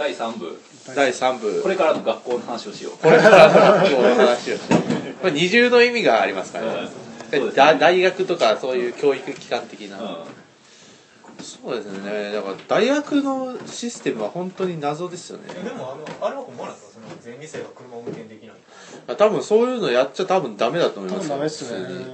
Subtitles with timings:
[0.00, 0.58] 第3部。
[0.96, 1.62] 第3部。
[1.62, 2.96] これからの学校の話をしよう。
[2.96, 4.74] これからの学校の話をして
[5.20, 6.88] これ二重の意味がありますからね。
[7.30, 7.50] ね。
[7.54, 11.44] だ大学とかそういう教育機関的な、うん。
[11.44, 12.32] そうですね。
[12.32, 15.52] だから大学のシステムは本当に謎ですよね。
[15.52, 17.00] でもあのあれは困らないですか？
[17.06, 19.16] そのゼミ生が車を運転できない。
[19.18, 21.28] 多分そういうのやっちゃ多分ダメだと思い多ますよ。
[21.28, 21.70] 分ダメっす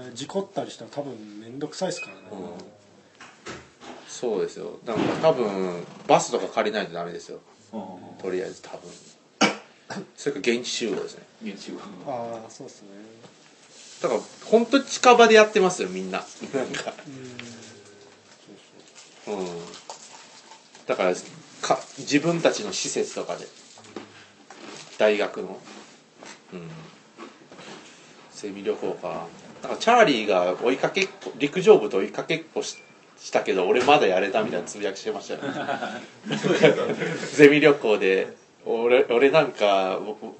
[0.09, 0.11] ね。
[0.13, 2.39] 事故ったりしたら多分面倒くさいですからね、うん。
[4.09, 4.81] そうですよ。
[4.85, 7.37] なんか多分バスとか借りないとダメですよ。
[7.37, 8.91] うんとりあえず多分。
[10.17, 11.27] それから現地集合ですね。
[11.43, 12.89] 現地はああそうですね。
[14.03, 16.25] だから本当に近場でやってますよみんな。
[16.55, 16.93] なんか。
[19.27, 19.47] うん。
[20.87, 21.15] だから
[21.63, 23.47] か自分たちの施設とかで。
[24.99, 25.61] 大学の。
[26.53, 26.71] うん。
[28.31, 29.27] セミ旅行か。
[29.63, 32.77] なんかチャーリーが追いかけっこ陸上部と追いかけっこし
[33.19, 35.49] したけど俺まだやれたみたいなつぶやきしてましたよね。
[37.35, 40.37] ゼミ旅行で俺俺なんか僕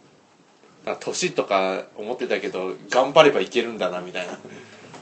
[1.01, 4.35] 年とか思ってたけど頑張ればいけるんだなみたいな。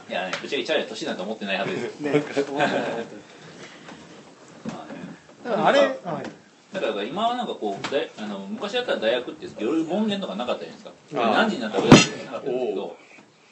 [0.08, 2.10] いやねぶっちゃけチャーリーは年なんて思ってないはずですよ。
[2.10, 2.22] ね
[4.66, 5.04] あね。
[5.44, 5.98] だからあれ、
[6.72, 11.30] だから今はなんかこう大あの昔だったら大学って夜門限とかなかったじゃないですか。
[11.30, 12.96] 何時になったら親とかなかったんですけど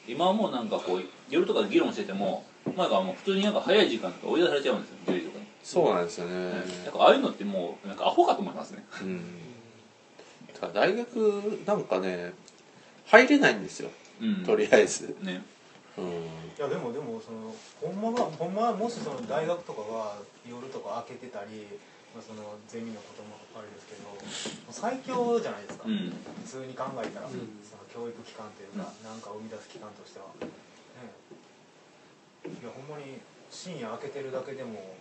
[0.07, 2.45] 今はもうなんかこう夜とかで議論してても
[2.77, 5.45] なんかもう普通になんか早い時間とか追い出されちゃうんですよ10時とかに。
[5.63, 6.51] そうなんですよね、
[6.85, 8.85] だからああいうのってもうなんかアホかと思いますね。
[9.01, 9.21] うん。
[10.73, 11.15] 大学
[11.65, 12.33] なんかね
[13.05, 13.89] 入れないんですよ。
[14.21, 14.35] うん。
[14.45, 15.41] とりあえず、ね。
[15.97, 16.09] うん、い
[16.57, 20.17] やでもでもそのほんまがほんまはもしその大学とかが
[20.49, 21.67] 夜とか開けてたり、
[22.15, 24.09] まあ、そのゼミのこともあれですけど
[24.71, 26.11] 最強じゃないですか、うん。
[26.45, 27.29] 普通に考えたら、ん。
[27.29, 30.49] その教育機関というか、なんか生み出す機関としては、ね、
[32.49, 33.19] いやほんまに
[33.51, 34.95] 深夜開けてるだけでも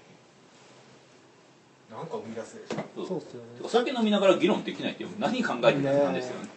[1.91, 2.85] なんか生み出すでしょ。
[2.97, 3.07] そう。
[3.07, 3.49] そうっすよね。
[3.65, 6.49] お酒飲みながら議論できないっていう何考えてるんですよね。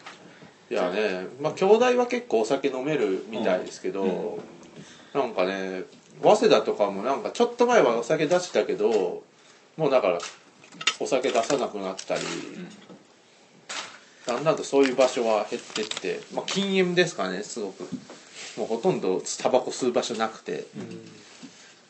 [0.70, 4.08] いやねまあ兄弟は結構お酒飲めるみたいですけど、う
[5.18, 5.20] ん。
[5.20, 5.84] なんかね
[6.22, 9.24] 早稲田とかもなんかちょっと前はお酒出してたけど
[9.78, 10.20] もうだから
[11.00, 12.22] お酒出さなくなったり、
[14.28, 17.84] だんだんとそういう場所は減ってって、まあ、禁煙ですかねすごく。
[18.58, 20.66] もうほとんどタバコ吸う場所なくて。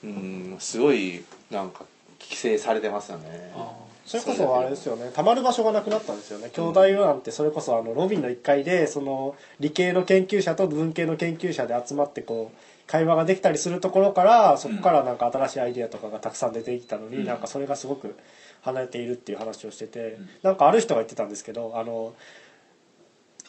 [0.04, 0.58] うん。
[0.60, 1.86] すごいなんか
[2.20, 3.54] 規制されてますよね。
[4.06, 5.12] それこそあれですよね。
[5.14, 6.50] たまる場所がなくなったんですよね。
[6.54, 12.58] 兄弟なんてそれこそあのロビーの1階でその理系の研究者と文系の研究者で集まってこう
[12.88, 17.26] 会話ができたりするところからそこからなんか新しいアイデアとかがたくさん出てきたのに、うん。
[17.26, 18.16] なんかそれがすごく
[18.62, 22.14] 離れているっていう話をしてて、んなんかある人が言ってたんですけどあの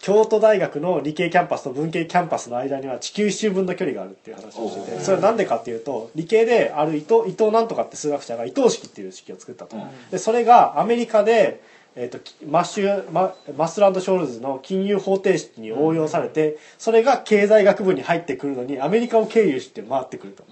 [0.01, 9.89] 京都大学の理系キャンパスと文系キャンパスの間には地球一周分の距離があるっていう話をしててそれはなんでかっていうと理系である伊藤伊藤なんとかって数学者が伊藤式っていう式を作ったと、うん。
[10.11, 11.63] でそれがアメリカで、
[11.99, 20.45] えー、ときマッシュママスランド・ショールズの金融方程式に応用されてそれが経済学部に入ってくるのにアメリカを経由して回ってくると。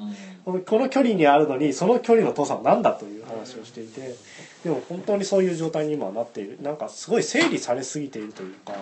[0.46, 0.62] うん。
[0.62, 4.14] この距離にあるのにその距離の遠さは何だという話をしていて
[4.62, 6.58] でも本当にそういう状態に今はなっている。
[6.62, 8.72] なんかすごい整理されすぎているというか。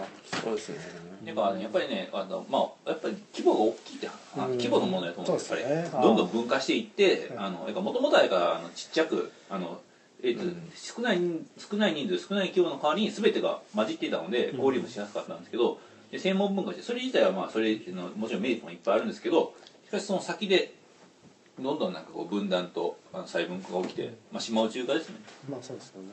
[0.44, 0.78] そうですね。
[1.24, 6.00] だからやっぱりねあの、まあ、やっぱり規模が大きいって規模のものだと思うんですそうやっですね。
[6.00, 7.32] どんどん分化していって
[7.74, 9.80] もともとはちっちゃくあの、
[10.22, 10.70] えーとうん。
[10.74, 14.56] 少ない人少ない人数少ない規模の代わりに全てが混じっていたのでうん。
[14.56, 15.78] 交流もしやすかったんですけど、
[16.10, 19.54] で専門分化してそれ自体はまあそれのもちろんメリットもいっぱいあるんですけど
[19.86, 20.74] しかしその先で
[21.62, 25.16] どんどんなんかこう分断と細分化が起きて、まあ、島内中化ですね。
[25.48, 26.08] まあそうですよね。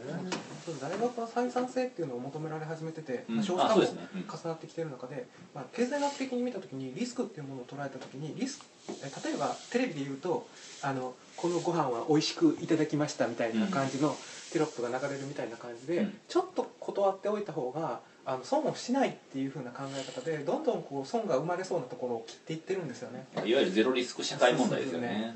[0.80, 3.36] 大学は採算性っていうのを求められ始めてて、うん。
[3.38, 4.08] まあ少子化もあそうですね。
[4.16, 4.22] うん。
[4.22, 8.66] 重なってきてる中で、まあ、経済学的に見た時にリスクっていうものを捉えた時にリスク
[9.04, 10.48] え例えばテレビで言うと
[10.82, 14.16] あのこのご飯は美味しくいただきましたみたいな感じの
[14.52, 16.18] テロップが流れるみたいな感じで、うん。
[16.28, 23.26] ちょっと断っておいた方があの損をしないっていう風な考え方でどんどんこう損が生まれそうなところを切っていってるんですよね。
[23.38, 25.36] いわゆるゼロリスク社会問題ですよね。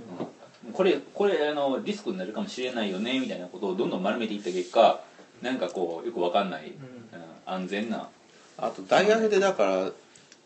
[0.65, 0.73] うん。
[0.73, 5.01] これこれあのリスクになるかもしれないよねみたいなことをどんどん丸めていった結果
[5.41, 6.75] なんかこうよくわかんない、うん。
[7.51, 8.09] 安全な。
[8.59, 9.91] あと大学でだから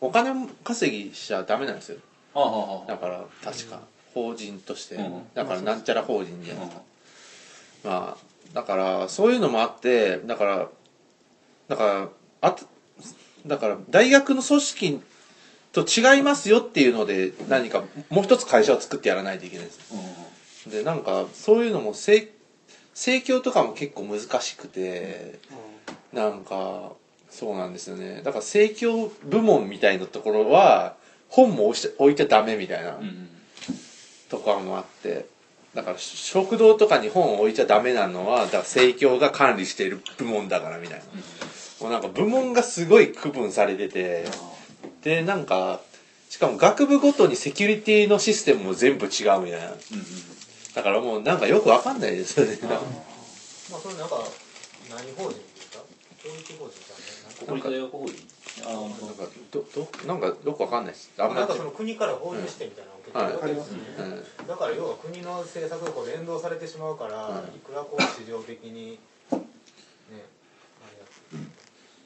[0.00, 1.98] お金稼ぎしちゃダメなんですよ。
[2.34, 2.86] あああ。
[2.86, 3.80] だから確か
[4.14, 5.22] 法人として、うん。
[5.34, 6.58] だからなんちゃら法人で、うん。
[7.84, 8.16] まあ
[8.54, 10.68] だからそういうのもあってだから
[11.68, 12.08] だから
[12.40, 12.64] あと
[13.46, 15.00] だから大学の組織
[15.72, 20.70] と違いますよっていうので何かもう一つ会社を作ってやらないといけないです。
[20.70, 22.30] でなんかそういうのも盛
[22.94, 25.38] 盛況とかも結構難しくて
[26.12, 26.92] なんか
[27.30, 28.22] そうなんですよね。
[28.22, 30.96] だから盛況部門みたいなところは
[31.28, 33.28] 本も置いちゃ置いちゃダメみたいなうんうん。
[34.28, 35.26] とかもあって。
[35.74, 41.04] だだから食堂とかに本を置いちゃダメなのはだから生協が管理している部門だからみたいな
[41.80, 44.24] もうなんか部門がすごい区分されてて
[45.02, 45.80] でなんか
[46.28, 49.66] しかも学部ごとにセキュリティのシステムも全部違うみたいな。
[49.66, 49.78] うんうん
[50.74, 52.56] だからもうなんかよくわかんないですよね。
[52.62, 54.22] まあそれなんか
[54.88, 55.82] 何法人ですか？
[56.22, 58.14] 教育法人じゃ国立大学法人？
[58.68, 61.10] あのなんかどどなんかよくわかんないです。
[61.18, 61.40] あんまり。
[61.40, 68.98] なんかその国から放入してみたいなのを受けてるわけですよね、うんだから要は国の政策がこう連動されてしまうから、うんいくらこう市場的にね
[69.32, 69.34] あ
[71.34, 71.44] れや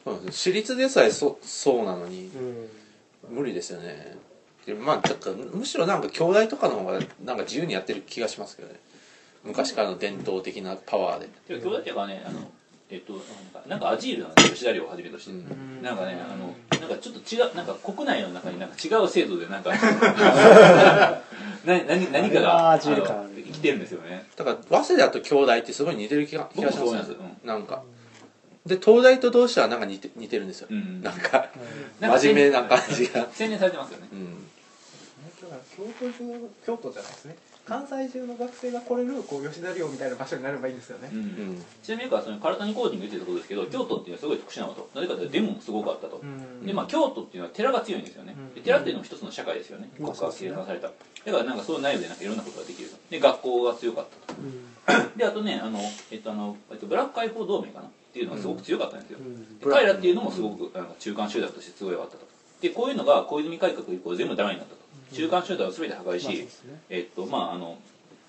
[0.04, 2.68] そうなんです私立でさえそそうなのにうん。
[3.28, 4.16] 無理ですよね。
[4.66, 8.78] でまあだからむしろなんか兄弟とかの方がなんか自由にやってる気がしますけどね。
[9.44, 12.48] 昔からの伝統的なパワーで、てか兄弟っていうかねあの
[12.90, 15.82] えっとなんかなんかアジールなんですよ吉田寮をはじめとして、うん。
[15.82, 19.70] なんかねあのなんかちょっと違うなんか国内の中になんか違う制度でなんか
[21.64, 24.26] な 何何かがアジール感あるの生きてるんですよね。
[24.36, 27.12] だから早稲田と兄弟ってすごい似てる気が気僕がしますもそう思います、
[27.42, 27.48] うん。
[27.48, 27.82] なんか
[28.66, 31.02] で東大と同志はなんか似て似てるんですよ、うん。
[31.02, 31.48] なんか
[31.98, 32.10] なん。
[32.12, 33.28] か真面目な感じが。
[33.32, 34.08] 洗練されてますよね。
[34.12, 34.46] うん。
[35.42, 37.36] だから京都中京都じゃないですね。
[37.64, 41.18] 関西中の学生が来れるこう吉田寮みたいな場所になればいいんですよね、うん。
[41.18, 41.64] うん。
[41.82, 46.66] ちなみにその唐谷コーディング言ってたことですけど京都っていうのはすごい特殊なのとなぜかというとデモもすごくあったと、うん。
[46.66, 48.54] でまあ京都っていうのは寺が強いんですよね、うん。
[48.54, 50.06] で寺っていうのも一つの社会ですよね、うん。
[50.06, 50.88] 国家が計算された。
[50.88, 50.92] だ
[51.32, 52.96] からなんかその内容でなんかいろんなことができると。
[53.10, 55.16] で学校が強かったと。
[55.16, 55.78] であとねあの、
[56.10, 59.58] えっとあのえっと、ブラック解放同盟かなっていうのがすごく強かったんですよ、うん。
[59.58, 62.26] で彼らっていうのもすごくなんか中間集団としてすごい良かったと。
[62.60, 64.82] でこういうのが小泉改革以降全部ダメになったと。
[65.14, 66.46] 中間集団を全て破壊し、
[66.90, 67.78] えっとまああの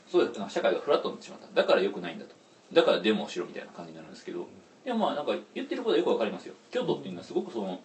[0.09, 1.62] そうです社会がフラットになってしまった。
[1.62, 2.33] だから良くないんだと。
[2.71, 4.47] だからデモをしろみたいな感じになるんですけど。
[4.85, 6.53] でもまあなんか言ってることはよくわかりますよ。
[6.71, 7.81] 京都っていうのはすごくその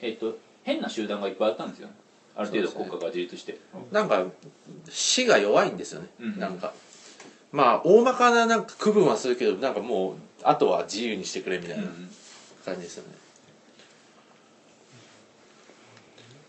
[0.00, 1.88] えっと変な集団がいっぱいあったんですよ。
[2.36, 3.58] ある程度国家が自立して。
[3.92, 4.24] なんか
[4.90, 6.38] 死が弱いんですよね、うん。
[6.38, 6.72] なんか。
[7.52, 10.14] まあ大まかななんか区分はするけどなんかもう
[10.44, 11.84] あとは自由にしてくれみたいな
[12.64, 13.14] 感じですよね、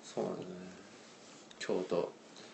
[0.03, 0.55] そうなんですね。
[1.59, 2.11] 京都。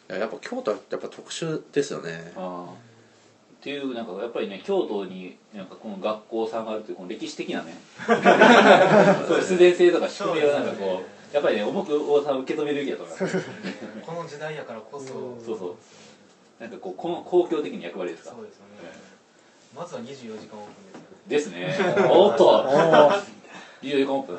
[0.09, 2.31] いややっぱ京都はやっぱ特殊ですよね。
[2.35, 2.73] ああ。
[2.73, 7.75] っていうなんかやっぱりね京都になんかこの学校さんがあるというこの歴史的なね。
[9.27, 13.37] そう必然性とか仕組みがなんかこうやっぱりね重く大さん受け止めるべきだと思います。
[14.05, 15.45] この時代やからこそ、うん。
[15.45, 15.75] そうそう。
[16.59, 18.31] なんかこうこの公共的な役割ですか？
[18.31, 18.91] そうですよね、
[19.75, 20.71] まずは24時間オープ
[21.27, 21.75] ンですね。
[22.09, 22.47] おっと。
[22.47, 23.23] おー。
[23.81, 24.35] いよいよオープン。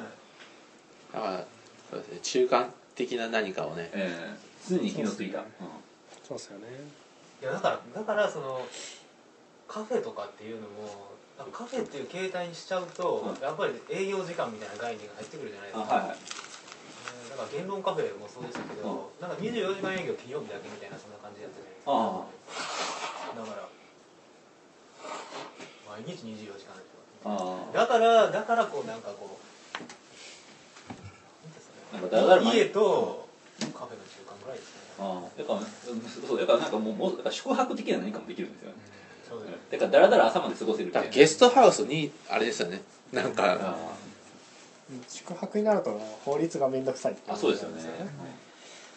[1.13, 1.45] だから
[1.91, 2.19] そうですね。
[2.23, 3.91] 中間的な何かをね。
[3.93, 4.37] ええ。
[4.69, 5.45] 常に火のついた、うん。
[6.23, 6.67] そうですよね。
[7.41, 8.61] いやだからだからその
[9.67, 11.11] カフェとかっていうのも
[11.51, 13.43] カフェっていう形態にしちゃうと、うん。
[13.43, 16.17] やっぱり営業時間みたいな概念が入ってくるじゃないですか、あはいはい。
[16.17, 16.53] えー
[17.33, 21.97] だから言論カフェもそうでしたけど、なんか24時間営業金曜日だけみたいなそんな感じやったじゃないですか。
[21.97, 22.29] あ。
[23.41, 23.69] だから
[25.89, 26.73] 毎日24時間
[27.25, 27.77] ああ。
[27.77, 29.39] だからだからこうなんかこ
[31.93, 33.29] うなんかだらだら前家と
[33.61, 34.81] カフェの中間ぐらいですね。
[34.99, 35.39] ああ。
[35.39, 35.61] だから
[36.27, 38.77] そうだからなんかもうもうだから宿泊的な何かもできるんですよね。
[39.29, 42.83] そうですだからだらだら朝まで過ごせるゲストハウスにあれですよね。
[43.13, 43.77] なんかあ
[45.09, 47.83] 宿泊になると法律が面倒くさいっていあそうですよね。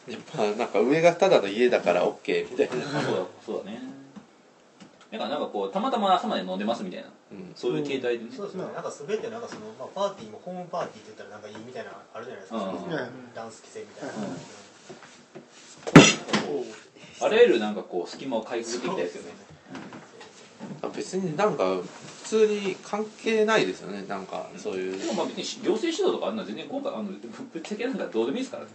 [0.08, 3.82] やっぱなんか上がただの家だから OK みたいな、あそうだそうだね
[5.12, 7.08] だからなんかこうたまたま朝まで飲んでますみたいな。
[7.32, 12.60] うん、そういう形態でね、そうですね、なんか全てなんかその、まあ、パーティーもホームパーティーって言ったらなんかいいみたいなのあるじゃないですか、
[13.34, 14.14] ダンス規制みたいな、
[16.54, 16.66] うん。
[17.22, 19.46] あらゆるなんかこう隙間をかいくぐっていきたいですよね。
[20.96, 21.64] 別になんか
[22.24, 24.04] 普通に関係ないですよね。
[24.08, 25.00] なんかそういう。
[25.00, 27.12] でもまあ別に行政指導とかあんな全然今回あのぶ
[27.54, 28.70] ぶっちゃけなんかどうでもいいですからね。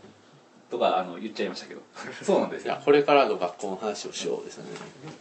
[0.71, 1.83] とかあの言っちゃいましたけど。
[2.23, 2.75] そうなんですよ。
[2.75, 4.71] いやこれからの学校の話をしようですよね。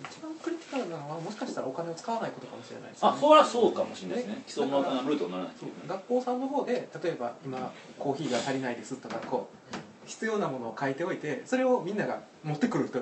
[0.10, 3.10] 一番クリティカルなのはもしかしたらお金を使わないことかもしれないですね。
[3.10, 4.44] あそりゃそうかもしれないですね。
[4.48, 5.72] 既存のルートにならないね。
[5.88, 9.76] 学校さんの方で例えば今コーヒーが足りないですとかこう
[10.08, 13.00] 必要なものを書いておいてそれをみんなが持ってくると。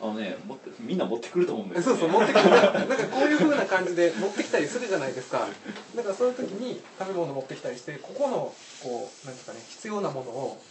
[0.00, 2.50] あのね持ってみんな持ってくると思うんですそうそう持ってくる。
[2.50, 5.46] なんかこういう風な感じで持ってきたりするじゃないですか。
[5.94, 8.52] だからそういう時に食べ物持ってきたりしてここの
[8.82, 10.62] こうなんていうかね必要なものを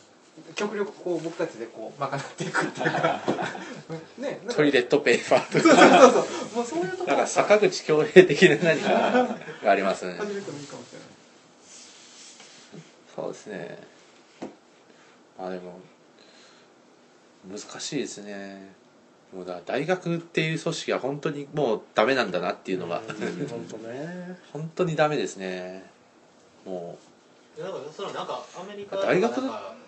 [0.55, 3.21] 極力こう僕たちでこう賄っていくっていうか。
[4.17, 6.01] ねトイレットペーパーとそうか。
[6.01, 8.89] そうそうそうもうそういうとこなんかろ坂口恭平的な何か
[9.63, 10.15] がありますね。
[10.17, 11.21] 始めてもいいかもしれない。
[13.15, 13.77] そうですね。
[15.37, 15.79] まあでも
[17.49, 18.73] 難しいですね。
[19.33, 23.01] もうだから大学っていう組織は本当にもうダメなんだなっていうのが。
[23.07, 24.39] 本当ね。
[24.53, 25.89] 本当にダメですね。
[26.65, 26.97] も
[27.57, 29.59] いやだからそのなんかアメリカとか大学のなんか。
[29.59, 29.80] どう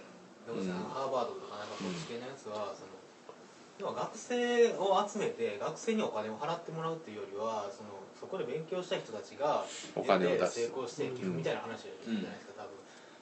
[0.52, 0.84] ですかうん。
[0.92, 2.92] ハーバードとかなんかそっち系のやつはその
[3.80, 10.62] 要は学生を集めて学生にお金を払ってもらうっていうよりはそのそこで勉強した人たちがお金を出す。
[10.62, 12.72] 成功して寄付みたいな話じゃないですか、多分。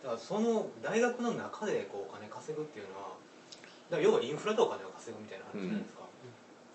[0.04, 3.18] だからその大学の中でこうお金稼ぐっていうのは
[3.90, 6.02] だから要はインフラでお金を稼ぐみたいな話じゃないですか,、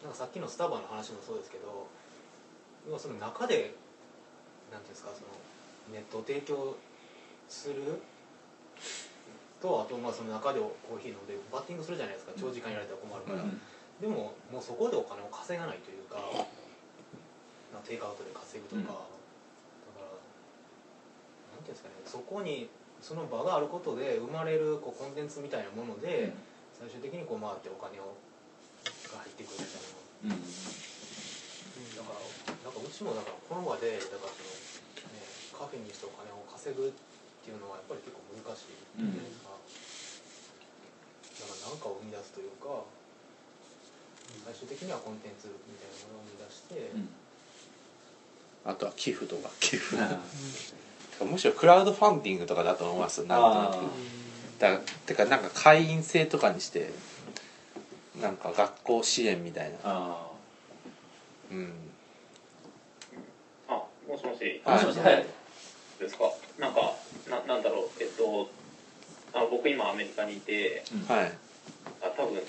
[0.05, 1.89] なんかさっきのスタバの話もそうですけど
[2.87, 3.75] 要はその中で
[4.71, 5.27] なんていうんですかその
[5.93, 6.77] ネットを提供
[7.49, 8.01] する
[9.63, 12.33] とあとまあその中でコーヒー飲んでバッティングするじゃないですか。
[12.37, 13.61] 長時間やられたら困るから、うん
[13.97, 16.21] でももうそこでお金を稼がないというか
[17.73, 19.09] なテイクアウトで稼ぐとか、だか
[20.05, 20.13] ら
[21.57, 21.97] なんていうんですかね。
[22.05, 22.69] そこに
[23.01, 26.37] その場があることで生まれるこうコンテンツみたいなもので、
[26.77, 28.13] 最終的にこう回ってお金を
[29.09, 29.81] が入ってくるみたい
[30.29, 30.37] な。
[30.37, 30.45] うん
[31.97, 32.21] だから
[32.53, 34.53] なんかうちもだからこの場でだからその、
[35.17, 35.25] ね、
[35.57, 37.16] カフェにしてお金を稼ぐって
[37.51, 39.59] いうのはやっぱり結構難しいじゃないですか、だ
[41.47, 42.85] から何かを生み出すというか
[44.45, 47.09] 最終的にはコンテンツみたいなものを生み出して、うん。
[48.71, 49.51] あとは寄付とか。
[49.61, 49.97] 寄付。
[49.99, 50.19] あ
[51.25, 53.77] むしろクラウドファンディングとかだと思いますなんとなく。
[53.77, 53.81] あ
[54.59, 56.91] だからてかなんか会員制とかにして
[58.21, 59.79] なんか学校支援みたいな。
[59.85, 60.27] あ
[61.51, 61.73] うん。
[63.69, 64.61] あもしもし。
[64.65, 65.27] あもしもしはい。
[65.99, 66.25] ですか？
[66.59, 66.95] なんか
[67.29, 68.51] ななんだろうえっと
[69.33, 71.33] あ僕今アメリカにいてはい。
[72.03, 72.41] あ多分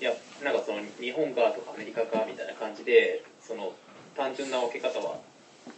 [0.00, 0.12] いや
[0.44, 3.72] なんかその日本側とかアメリカ側みたいな感じでその
[4.16, 5.18] 単純な分け方は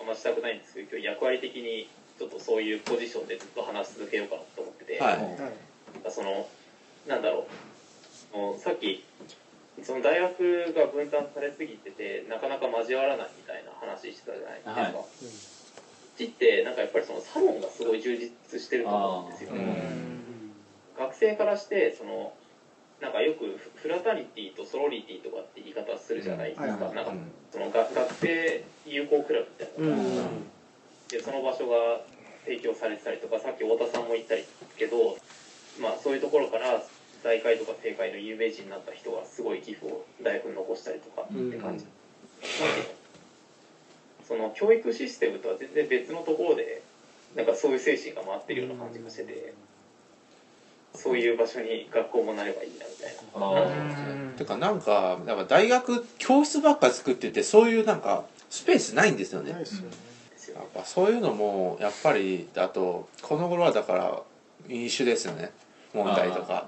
[0.00, 5.18] あんましたくないんですけど今日役割的にちょっとそういうポジションでずっと話し続けようかなと思ってて、はい。
[5.18, 6.46] なんかその
[7.08, 7.46] なんだろ
[8.34, 9.02] うさっき
[9.82, 15.49] その大学が分担されすぎててなかなか交わらないみたいな話してたじゃないですか、はい
[16.20, 19.52] ちってなんかやっぱりそのサロンがすごい充実してると思うんですよ。
[19.54, 20.52] うね、ん
[20.98, 22.32] 学生からしてその
[23.00, 26.80] なんかよくフフラタニティとソロリティとかって言い方するじゃないですか、うん。
[26.82, 30.46] はいなんかうんそのが学生友好クラブみたいな、うん。
[31.08, 32.04] でその場所が
[32.44, 34.44] 提供されてたりとかさっき太田さんも言ったり
[34.78, 35.16] けど、
[35.80, 36.82] まあ、そういうところから
[37.24, 41.84] 大会とか政界の有名人になった人がすごい寄付を大学に残したりとかって感じ、
[44.30, 46.82] その教育システムとは全然別のところで
[47.34, 49.52] なんかそういう精神が回ってるような感じがしてて、
[50.94, 54.30] そういう場所に学校もなればいいなみたいな。
[54.34, 59.50] あてかなんかなんか大学教室ばっか作っててそういうなんかスペースないんですよね。
[59.50, 59.60] やっ
[60.74, 64.22] ぱそういうのもやっぱりあとこの頃はだから
[64.68, 65.50] 飲酒ですよね。
[65.92, 66.66] 問題とか。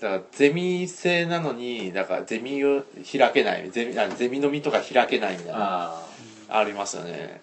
[0.00, 3.70] だからゼミ制なのにだからゼミを開けない。
[3.72, 6.05] ゼミあゼミ飲みとか開けないみたいな
[6.48, 7.40] あありますよね。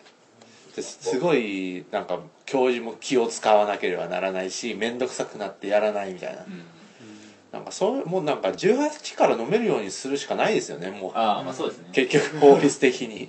[0.76, 6.44] ですすごいなんか教授も気を使わなければならないし面倒くさくなってやらないみたいな。
[6.44, 6.64] うん。
[7.52, 11.12] なんかそうもうなんか18から飲めるようにするしかないですよねもう。
[11.14, 11.90] ああまあそうですね。
[11.92, 13.26] 結局法律的に。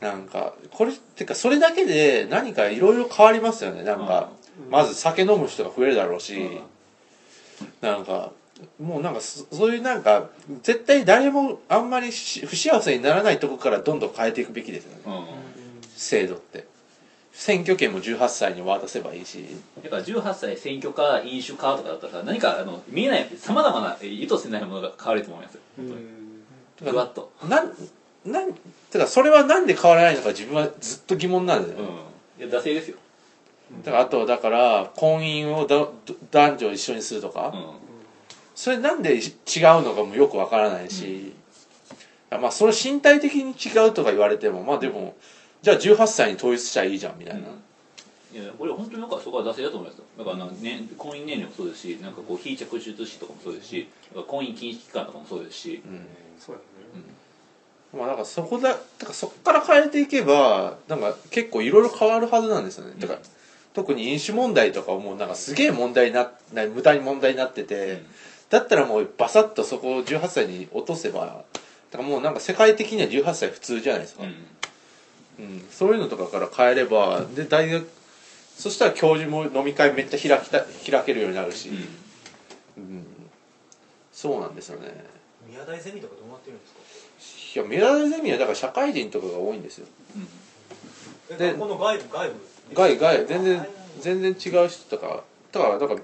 [0.00, 0.06] うん。
[0.06, 3.82] なんかこれってかそれだけで何かいろいろ変わりますよね。
[3.82, 4.30] なんか
[4.70, 6.60] まず酒飲む人が増えるだろうしうん。
[7.80, 8.32] なんか
[8.80, 10.30] もうなんかそそういうなんか
[10.62, 14.98] 絶対誰もあんまりし不幸せにならないとこからどんどん変えていくべきですよね。
[15.06, 15.24] うん。
[15.96, 16.66] 制度って。
[17.32, 19.44] 選挙権も18歳に渡せばいいし。
[19.82, 25.58] だから18歳選挙か飲酒かとかだったらさ何かあの見えないさまざまなえ意図せないものが変わると思います
[26.84, 27.32] ふわっと。
[27.48, 27.72] なん
[28.24, 28.52] なん
[28.90, 31.90] てかそれはなんで変わらないのか自分はずっと疑問なんですよね、
[32.38, 32.48] うん。
[32.48, 32.96] いや惰性ですよ。
[33.84, 35.66] だからあとだから婚姻を
[36.30, 37.87] 男女一緒にするとか、うん
[38.58, 39.22] それなんで違う
[39.84, 41.32] のかもよくわからないし、
[42.28, 45.14] まあそれ身体的に違うとか言われてもまあでも
[45.62, 50.04] じゃあ18歳に統一しちゃいいじゃんみたいな、いやこれ本当になんかそこは惰性だと思いますよ。
[50.18, 53.88] だからなんか、ね、婚姻年齢もそうですしなんかこう非着出資とかもそうですし
[54.26, 55.80] 婚姻禁止期間とかもそうですし。
[55.86, 56.06] うん。
[56.40, 56.66] そうだね。
[57.96, 63.20] まあだからそこだだからそこから変えていけばなんか結構いろいろ変わるはずなんですよね、だから
[63.72, 66.32] 特に飲酒問題とかもなんかすげえ問題な
[66.74, 68.02] 無駄に問題になってて、
[68.50, 71.44] だったらもうバサッとそこを18歳に落とせば
[71.90, 75.44] だからもうなんか世界的には18歳普通じゃないですか、うん。
[75.44, 77.88] うん、そういうのとかから変えればで大学
[78.56, 81.70] そしたら教授も飲み会めっちゃ開きた開けるようになるし、
[82.76, 83.06] うん。
[84.12, 84.88] そうなんですよね。
[85.48, 86.74] 宮台ゼミとかどうなってるんです
[87.54, 87.60] か？
[87.60, 89.86] いやメダルゼミはだから社会人とかが多いんですよ。
[91.30, 92.34] えで学校の外部外部？
[92.74, 93.66] 外外全然
[94.00, 96.00] 全然違う人とかだからだから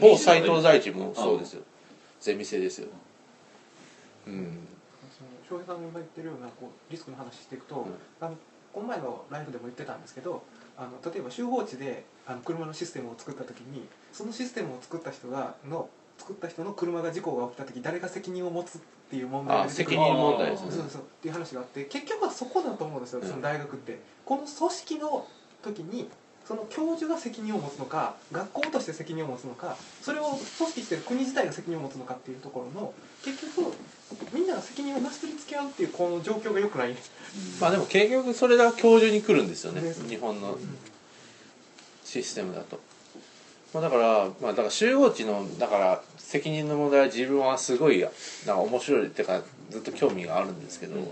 [0.00, 1.62] 某斎藤大地もそうですよ
[2.22, 2.88] ゼミ生ですよ。
[4.26, 4.66] うん。
[5.18, 7.86] その翔平さんが今言ってるようなこうリスクの話していくと、ん。
[8.20, 8.36] あの
[8.72, 10.42] この前のライブでも言ってたんですけど
[10.78, 23.28] あの例えば集合地であの車のシステムを作った時にそのシステムを作った人がの作った人の車が事故が起きた時誰が責任を持つっていう問題責任問題ですそうねそうっていう話があって結局はそこだと思うんですよ、うん。
[23.28, 23.98] その大学って。
[24.24, 25.26] この組織の
[25.62, 26.08] 時に
[26.46, 32.92] その教授が責任を持つのか学校として責任を持つのかそれを組織してる国自体が責任を持つのかっていうところの
[33.24, 33.72] 結局
[34.32, 36.94] みんなが責任をなし取り付け合うっていうこの状況が良くない、
[37.60, 40.58] まあでも結局それが教授に来るんですよねね日本の
[42.04, 42.80] システムだと、
[43.72, 48.10] まあ、だからまあだから集合値のだから責任の問題は自分はすごいなん
[48.46, 51.02] か面白いっていうかずっと興味があるんですけど、だ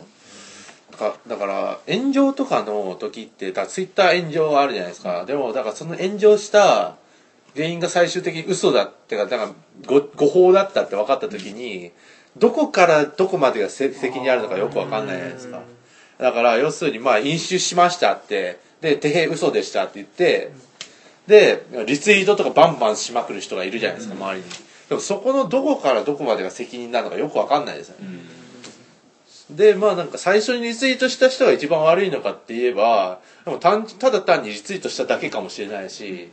[0.99, 5.25] からだから炎上とかの時ってだツイッター炎上あるじゃないですか。
[5.25, 6.97] でもだからその炎上した
[7.55, 9.51] 原因が最終的に嘘だってかだから
[9.87, 11.91] 誤誤報だったって分かった時に
[12.37, 15.63] どこからどこまでがせ責任あるのかよく分かんないじゃないですか。
[16.19, 20.53] だから要するにまあ飲酒しましたってで手平嘘でしたって言って
[21.27, 24.45] でリツイートとかバンバンしまくる人がいるじゃないですか周りに。
[24.89, 28.40] でもそこのどこからどこまでが責任なのかよく分かんないですよね
[29.57, 36.31] でまあなんか最初にリツイートした人が一番悪いのかって言えばでも単ただ単にリツイートしただけかもしれないし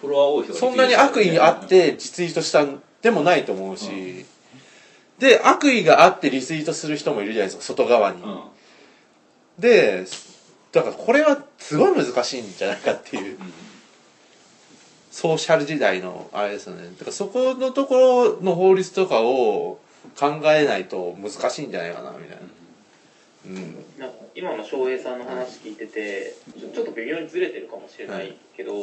[0.00, 4.26] フォロワー多い人がそんなに悪意あってリツイートしたんでもないと思うし、
[5.20, 8.40] で悪意があってリツイートする人もいるじゃないですか外側に、うん。
[9.58, 10.04] で
[10.72, 13.38] だからこれはすごい難しいんじゃないかっていう。
[15.10, 16.84] ソーシャル時代のあれですよね。
[16.96, 19.80] だからそこのところの法律とかを
[20.16, 22.42] 考えないと難しいんじゃないかなみたいな。
[23.46, 23.84] うん。
[23.98, 28.74] なんか今の翔平さんの話聞いててちょちょっと微妙にずれてるかもしれないけど、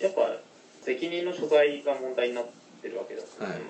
[0.00, 0.36] やっぱ
[0.82, 2.46] 責任の所在が問題になっ
[2.82, 3.60] てるわけだ、はい。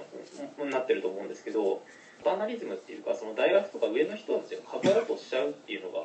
[0.61, 1.83] うんなってると思うんですけど
[2.25, 6.01] ジャーナリズムっていうかその大学とか上の人たちが関わろうとしちゃうっていうのが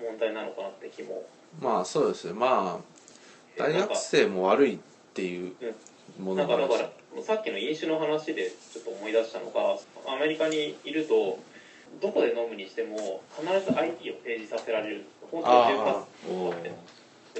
[0.00, 1.24] 問題なのかなって気も。
[1.60, 2.32] まあそうですね。
[2.32, 2.98] まあ
[3.58, 4.78] 大学生も悪いっ
[5.14, 5.52] ていう
[6.18, 6.90] ものがなんかだから
[7.22, 9.76] さっきの飲酒の話でちょっと思い出したのが
[10.12, 11.38] アメリカにいると
[12.00, 15.04] どこで飲むにしても必ず ID を提示させられる。
[15.30, 16.72] 本当にあおー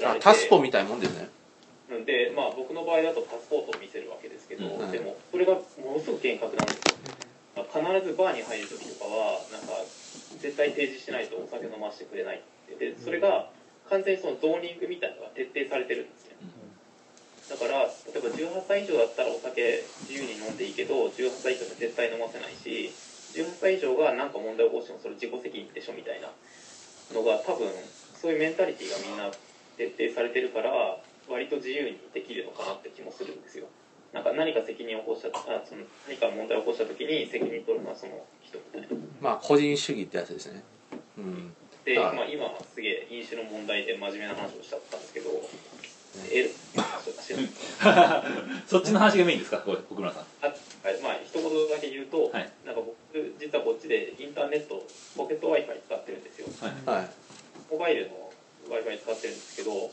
[0.03, 1.29] あタスポみたいなもんですね。
[1.91, 4.91] うんでまあ僕の場合だとパスポートを見せるわけですけど、うん。
[4.91, 5.61] でもそれがも
[5.97, 6.77] のすごく厳格なんです
[7.57, 7.65] よ。
[7.69, 9.73] 必ずバーに入る時とかはなんか
[10.39, 12.93] 絶対提示しないとお酒飲ませてくれないって。
[12.93, 13.49] でそれが
[13.89, 16.37] 完全にそのゾーニングみたいなのが徹底されてるんですね
[17.49, 22.93] だから例えば18歳以上だったらお酒自由に飲んでいいけど18歳以上には絶対飲ませないし
[23.33, 26.29] 18歳以上が何か問題を起こしてもそれ自己責任でしょみたいな
[27.13, 27.69] のが多分
[28.13, 29.31] そういうメンタリティーがみんな
[29.77, 33.65] 徹底されてるから割と自由にできるのかなって気もするんですよ。
[34.11, 38.87] なんか何か責任を起こしたあその何か問題を起こした時に責任取るのはその人みたいな。
[39.21, 40.63] まあ個人主義ってやつですね。
[41.17, 41.53] うん。
[41.85, 45.29] で、はいまあ、今はすげえ飲酒の問題で真面目な話をしちゃったんですけど、
[46.31, 46.49] え？
[48.67, 49.57] そっちの話がメインですか？
[49.59, 50.25] これ奥村さん。
[50.41, 50.53] あは
[50.91, 51.01] い。
[51.01, 52.51] まあ一言だけ言うと、はい。
[52.65, 52.95] なんか僕
[53.39, 56.47] 実はこっちでインターネットポケット w i f i 使ってるんですよ。
[56.61, 56.99] はい。
[56.99, 57.09] はい。
[57.71, 58.31] モバイルの
[58.69, 59.91] w i f i 使ってるんですけど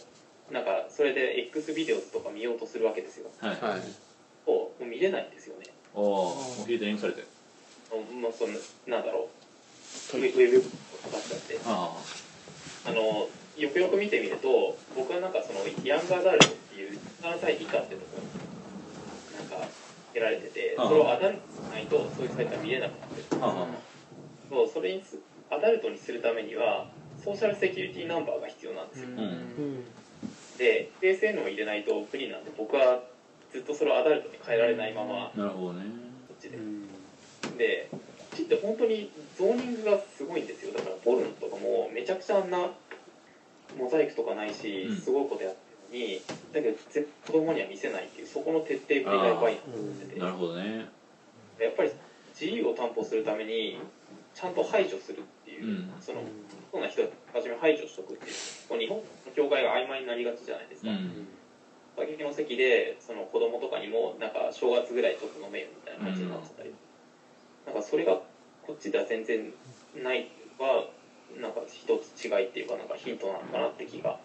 [0.50, 3.30] なんかそれで X ビデオとか見ようとするわけですよ。
[3.40, 3.50] はい。
[3.60, 3.80] はい。
[4.48, 5.66] もう見れないんですよね。
[5.94, 7.24] おおもうフィルタリングされて。
[8.20, 8.52] まあその
[8.86, 9.28] なんだろ
[10.14, 10.16] う。
[10.16, 10.68] ウェブか
[11.10, 11.58] かっちゃって。
[11.64, 11.96] あ
[12.86, 18.22] あのよくよく見てみると僕はなんかそのヤングアダルトっていう17歳以下ってところ
[19.44, 19.68] になんか
[20.12, 23.26] 得られててそれをアダルトにしないとそういうサイトは見れなくなってる。
[24.48, 25.18] そうそれにす
[25.50, 26.86] アダルトにするためには
[27.24, 29.08] ソーシャルセキュリティナンバーが必要なんですよ、
[30.58, 33.02] で PSN を入れないと不利なんで僕は
[33.52, 35.86] ずっとそれをアダルトに変えられないままなるほどね。
[36.28, 36.58] こっちで。
[37.58, 37.98] でこ
[38.34, 40.72] っちって本当にゾーニングがすごいんですよ。
[40.72, 42.70] だからポルノとかもめちゃくちゃあんな
[43.78, 44.96] モザイクとかないしうん。
[44.96, 45.58] すごいことやって
[45.92, 50.20] るのにだけど絶子供には見せないっていうそこの徹底ぶりがやばいなと思ってて。
[50.20, 50.88] なるほどね。
[51.58, 51.90] やっぱり
[52.38, 53.78] 自由を担保するために
[54.34, 55.92] ちゃんと排除するっていう、うん。
[56.00, 56.20] その
[56.70, 58.34] そうな人は初め排除しとくっていう
[58.68, 61.28] こう日本の境界が曖昧になりがちじゃないですか、うん。
[61.96, 66.74] 酒の席でその子供とかにもなんか正月ぐらいちょっと飲めよみたいな感じになってたり、
[67.64, 68.20] なんかそれが
[68.66, 69.52] こっちでは全然
[69.96, 70.84] ないは
[71.40, 74.18] なんか一つ違いっていうかなんかヒントなのかなって気が。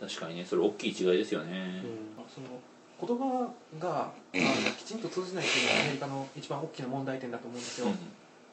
[0.00, 1.82] 確かにねそれ大きい違いですよね。
[2.34, 2.46] その
[3.00, 7.88] 言葉があのきちんと通じないっていうのがアメリカの一番大きな問題点だと思うんですよ、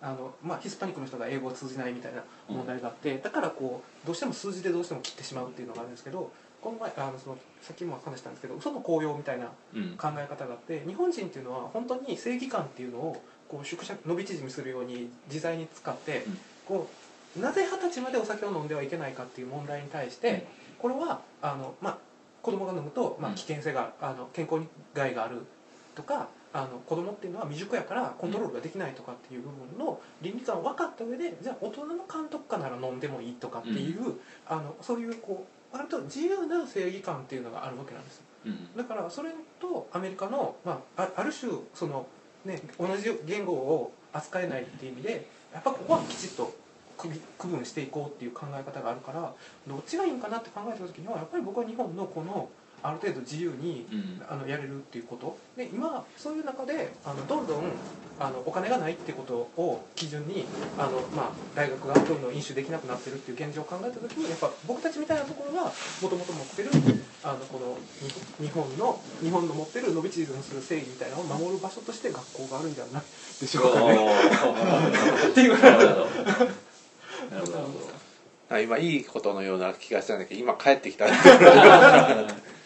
[0.01, 9.89] あのまあ、ヒスパニックの人が英語を通じないみたいな問題があって、だからこうどうしても数字でどうしても切ってしまうっていうのがあるんですけどこの前あのそのさっきも話したんですけど嘘の効用みたいなうんうん。
[9.97, 16.39] 考え方があって日本人っていうのは本当に正義感っていうのをこう縮尺伸び縮みするように自在に使って、うん。
[16.67, 16.89] こ
[17.37, 20.47] うなぜ二十歳までお酒を飲んではいけないかっていう問題に対して、
[20.79, 21.97] これはあの、まあ、
[22.41, 23.35] 子供が飲むと、まあ、うん。
[23.35, 25.41] 危険性があの健康に害がある
[25.95, 34.15] とかあの子供っていうのは未熟やからコントロールができないとかっていう部分の倫理観を分かった上でじゃあ大人の監督下なら飲んでもいいとかっていう、
[34.47, 38.77] あのそういうこう割と自由な正義感っていうのがあるわけなんですうん。
[38.77, 42.07] だからそれとアメリカの、まあ、あある種その、
[42.47, 46.53] ね、同じ言語を扱えないっていう意味でやっぱここはきちっと
[46.97, 49.33] 区区分していこうっていう考え方があるから
[49.67, 52.49] どっちがいいんかなって考えた時にはやっぱり僕は日本のこの
[52.83, 54.17] ある程度自由にうん。
[54.29, 55.37] あのやれるっていうこと。
[55.55, 57.63] で今そういう中であのどんどん
[58.19, 60.45] あのお金がないってことを基準に
[60.77, 66.69] あの、まあ、大学がどんどん飲酒できなくなってるっていう現状を考えた時にやっぱ僕たちみたいなところがもともと持ってる
[67.23, 67.77] あのこの
[68.39, 73.03] に日本の日本の持ってる伸び縮みする正義みたいなのを守る場所として学校があるんじゃない
[73.39, 74.09] でしょうかね。
[75.29, 75.85] っていうなる
[77.45, 77.51] ほ
[78.49, 78.59] ど。
[78.59, 81.07] 今いいことのような気がしたんだけど今帰ってきた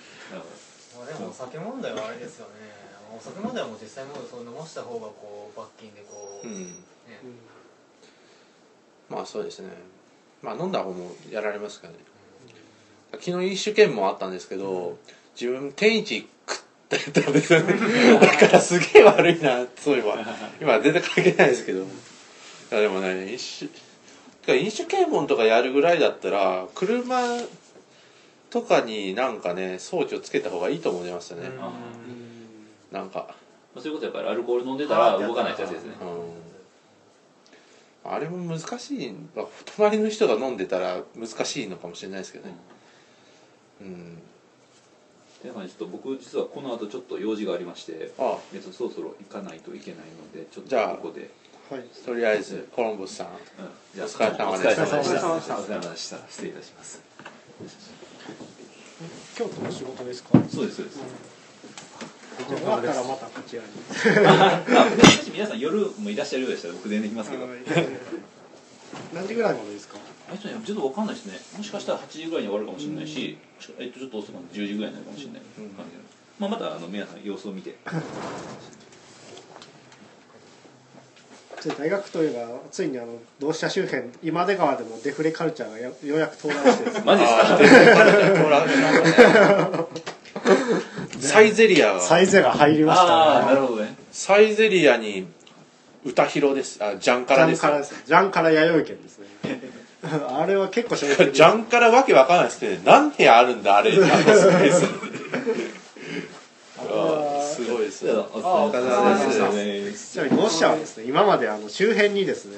[1.32, 2.52] お酒問題はあれですよね。
[3.16, 6.68] お酒問題はもう実際もうそう飲ました方がこう罰金でこう、うん。
[6.68, 6.76] ね。
[9.10, 9.70] まあそうですね。
[10.42, 12.00] まあ飲んだ方もやられますからね。
[13.14, 14.98] 昨日飲酒券もあったんですけど
[15.40, 17.76] 自分天一食ってたんですよね。
[18.20, 20.18] だからすげえ悪いなそういえば。
[20.60, 21.84] 今全然関係ないですけど。
[21.84, 21.86] い
[22.72, 27.22] やでもね飲酒てか飲酒検問とかやるぐらいだったら車
[28.52, 31.72] とかになんかね装置をつけた方がいいと思いましたね、あ
[32.92, 33.34] なんか。
[33.74, 35.94] まあそういうことやっぱりアルコール飲んでたら動かないってやつですね。
[38.04, 38.12] うん。
[38.12, 39.14] あれも難しい。
[39.36, 39.46] まあ
[39.78, 42.56] 隣の人が飲んでたら難しいのかもしれないですけどね。
[43.82, 44.22] うん。
[45.46, 51.32] だからちょっと僕実はこの後ちょっと用事がありましてあえっとそろそろ行かないといけないのでちょっとじゃあここで、
[51.70, 51.84] はい。
[52.06, 53.28] とりあえずコロンブスさん。
[53.28, 54.04] うん。
[54.04, 54.84] お疲れ様でした。
[54.84, 56.18] お疲れ様でした。
[56.30, 57.02] 失礼いたします
[59.36, 60.30] 京都の仕事ですか？
[60.50, 61.00] そうですそうです。
[62.50, 63.70] じゃあ終わったらまたこちらに。
[65.34, 67.48] 皆さん夜もいらっしゃるようでしたら僕全然行きますけど。
[69.14, 69.98] 何時ぐらいまでですか？
[70.30, 71.40] あれとねちょっとわかんないですね。
[71.58, 73.38] もしかしたら8時ぐらいに終わるかもしれないし、
[73.80, 75.42] えっと、ちょっと遅くなって10時ぐらいになるかもしれない。
[75.42, 75.78] 感じで、
[76.40, 77.76] まあ、またあの皆さん様子を見て
[81.70, 82.40] 大学というか
[82.72, 83.08] ついにあの
[83.40, 87.42] 同志社周辺今出川でもデフレカルチャーがやようやく到来してですねマジですか？
[87.42, 89.86] あー全然彼女は通らないなんかね
[91.20, 93.96] サイゼリアがサイゼが入りましああたねなるほどね。
[94.12, 95.28] サイゼリアに
[96.04, 96.84] 歌広です。
[96.84, 97.64] あジャンカジラです。
[97.64, 98.04] ャンカラです。
[98.08, 99.28] ジャンカラ弥生県ですね。
[100.30, 103.92] あれは結構衝撃的ジャンカラわけわかんないですけど何部屋あるんだあれ。
[103.94, 104.86] あのスペース
[106.80, 106.84] あ
[107.64, 108.12] すごいですね。
[108.12, 110.14] お疲れ様です。
[110.14, 112.58] ちなみに同志社はですね今まであの周辺にですね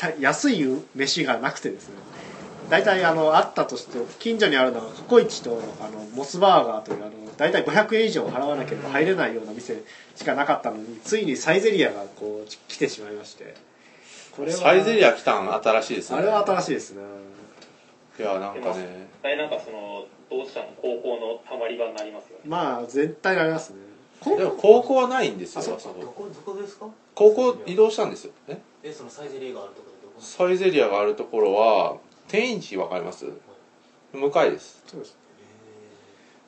[0.00, 1.96] あのた安い飯がなくてですね。
[2.68, 9.82] 大体あのあったとして近所にあるのがココイチとあのモスバーガーというあの大体500円以上払わなければ入れないような店
[10.14, 13.54] しかなかったのについにサイゼリアがこう来てしまいまして。
[14.34, 16.18] これはサイゼリア来たん新しいですね。
[16.18, 17.02] あれは新しいですね。
[18.18, 19.08] いやなんかね。
[19.22, 22.44] なんかその同志社の高校のたまり場になりますよね。
[22.46, 23.91] まあ絶対なりますね
[24.24, 26.86] でも高校はないんですよあそこどこどこですか？
[27.14, 28.32] 高校移動したんですよ。
[28.48, 30.20] ええそのサイゼリーがあるところでどこ？
[30.20, 31.96] サイゼリアがあるところは
[32.28, 33.26] 天一わかります？
[34.12, 34.82] 向かいです。
[34.86, 35.16] そうです。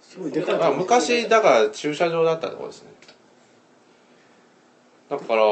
[0.03, 0.75] すごいでかい。
[0.77, 2.93] 昔だから駐車場だったところですね。
[5.11, 5.45] だから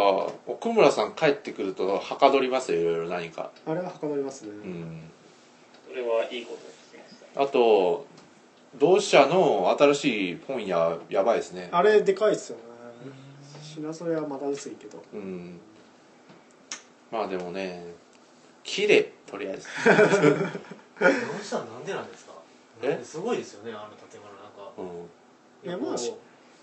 [0.47, 3.51] 奥村さん帰ってくるとはかどりますよいろいろ何か。
[3.67, 5.03] あれははかどりますね、うん。
[5.89, 8.07] それはいいことを聞きましたあと
[8.79, 11.69] 同志社の新しい本屋やばいですね。
[11.73, 12.65] あれでかいっすよね。
[13.63, 15.03] 品揃えはまだ薄いけど。
[15.13, 15.61] うん。
[17.11, 17.95] まあでもね
[18.65, 19.69] 綺麗とりあえず。
[19.87, 21.09] ど
[21.41, 22.33] うしたらなんでなんですか
[22.83, 24.73] えすごいですよねあの建物なんか。
[24.79, 25.69] うん。
[25.69, 26.19] いやまあこ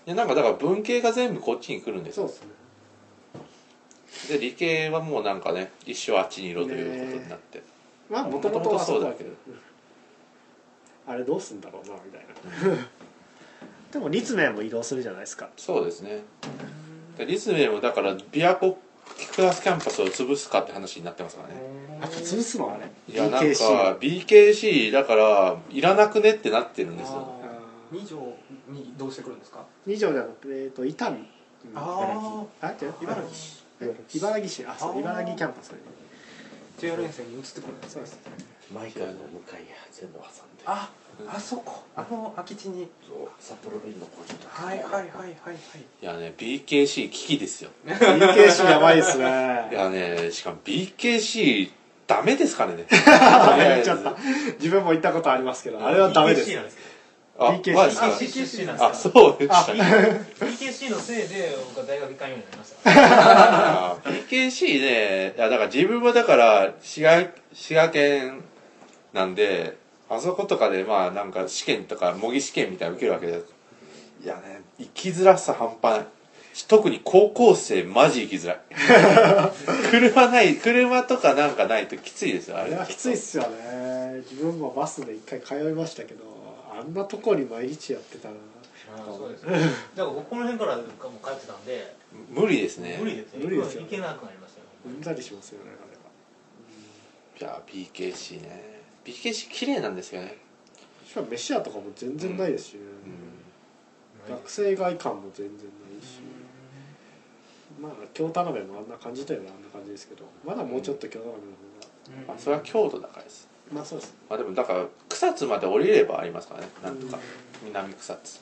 [0.06, 2.26] いやなんかだから文系が全部こっちに来るんですよ。
[2.26, 4.38] そうですね。
[4.38, 7.62] で理系はもうなんかね一生あっちにいろということになって、
[8.10, 9.30] まあもともとはそうだけど。
[9.30, 9.69] 元
[11.10, 12.76] あれどうすんだろうなみたいな。
[13.92, 15.48] でも立命も移動するじゃないですか。
[15.56, 16.22] そうですね。
[17.18, 18.78] で立命もだから琵琶湖
[19.34, 21.54] クラスキャンパスを潰すかって話になってますからね。
[22.00, 22.88] やっぱ潰すのあれ？
[23.12, 27.16] いやなんか BKC だからいらなくねってなってるんですよ。
[27.42, 27.98] あー。
[28.00, 28.16] 二条
[28.68, 29.64] にどうしてくるんですか？
[29.86, 31.26] 二条じゃなくてえっと伊丹
[31.74, 32.94] ああ違う？
[33.02, 33.16] 茨
[34.08, 34.64] 城茨城市。
[34.66, 35.78] あそう茨城キャンパスね。
[36.78, 38.18] JR 沿線に移ってくるんですそうです
[38.72, 40.62] マイカの向かいや全部挟んで。
[40.66, 40.90] あ
[41.28, 42.88] あそこあの空き地に。
[43.06, 43.28] そう。
[43.38, 44.66] 札幌ビルの工場とか。
[44.66, 45.30] はいはいはいはい。
[45.44, 45.56] はい
[46.02, 47.70] いやね BKC 危機ですよ。
[47.86, 49.24] BKC やばいですね。
[49.70, 51.70] いやねしかも BKC
[52.06, 52.86] ダメですからね。
[52.90, 54.16] 言っちゃった。
[54.58, 56.50] 自分も行ったことありますけどあれはダメです。
[56.50, 59.72] BKC なんですか？PKC なんですあそうでした
[60.44, 62.90] PKC のせいで僕は大学行かんようになりました。
[63.92, 68.44] あー PKC ねいやだから自分はだから滋賀滋賀県
[69.12, 69.76] なんで
[70.08, 73.40] あそことかでまあなんか試験とか模擬試験みたいなの受けるわけで。
[73.40, 73.44] す
[74.22, 76.06] いやね生きづらさ半端ない。
[76.68, 78.60] 特に高校生マジ生きづらい。
[79.90, 82.74] 車ない車とかなんかないときついですよあれ。
[82.74, 84.22] はきついっすよね。
[84.30, 86.24] 自分もバスで一回通いましたけど
[86.76, 88.34] あんなとこに毎日やってたら。
[89.16, 89.58] そうですね。
[89.58, 90.84] だから僕この辺からもう
[91.24, 91.94] 帰ってたんで
[92.30, 92.98] 無理ですね。
[93.00, 95.70] 無理ですよ無理ですよ行けなくなりましたようんざりしますよね
[97.38, 97.52] あれは。
[97.52, 98.79] いや PKC ね
[99.10, 100.36] PKC 綺麗なんですよね。
[101.06, 102.80] しかも飯屋とかも全然ないですしね、
[104.28, 104.34] うん。
[104.36, 105.62] 学生街感も全然な
[105.98, 106.20] いし。
[107.80, 110.24] まあ京田辺もあんな感じといえばあんな感じですけど。
[110.44, 111.48] まだもうちょっと京田辺の
[112.28, 113.48] まあそれは京都だからです。
[113.70, 114.14] 方がまあそうです。
[114.28, 116.68] まあでもだから草津まで降りればありますからね。
[116.82, 117.18] なんとか。
[117.64, 118.40] 南草津。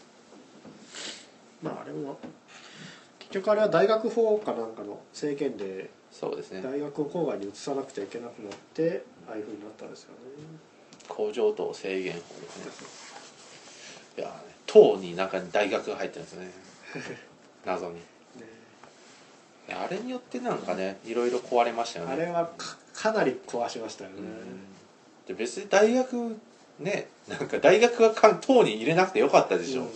[1.63, 2.19] まああれも
[3.19, 6.63] 結局あれは大学法かなんかの制限でそうですね。
[6.63, 10.17] 大学を郊外に移さなくちゃいけなくなってああいうふうになったんですよね。
[11.07, 14.23] 工場等制限法ですね。
[14.25, 14.33] いやね
[14.67, 16.51] 党に中に大学が入ってるんですよね。
[17.65, 17.95] 謎に。
[17.97, 18.01] ね。
[19.71, 22.13] あれによってなんかねいろいろ壊れましたよね。
[22.13, 24.17] あれはかかなり壊しましたよね、
[25.29, 26.37] で別に大学
[26.81, 29.87] ねなんか大学はか党に入れなくてよかったでしょ、うん。
[29.87, 29.91] い